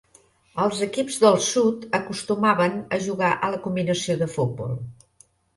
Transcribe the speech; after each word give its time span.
Els 0.61 0.79
equips 0.85 1.17
del 1.23 1.37
sud 1.49 1.85
acostumaven 1.99 2.81
a 2.97 3.01
jugar 3.09 3.31
a 3.49 3.53
la 3.57 3.63
combinació 3.67 4.21
de 4.23 4.33
futbol. 4.39 4.77